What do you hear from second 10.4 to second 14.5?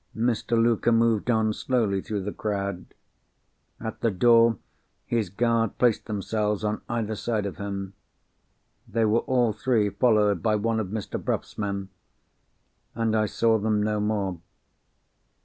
by one of Mr. Bruff's men—and I saw them no more.